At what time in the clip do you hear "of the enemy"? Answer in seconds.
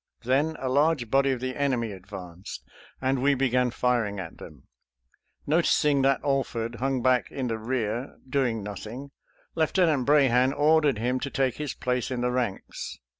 1.29-1.91